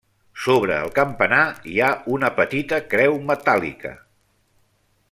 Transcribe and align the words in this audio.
Sobre 0.43 0.77
el 0.85 0.89
campanar 0.95 1.43
hi 1.73 1.75
ha 1.81 1.91
una 2.15 2.33
petita 2.41 2.81
creu 2.95 3.17
metàl·lica. 3.31 3.97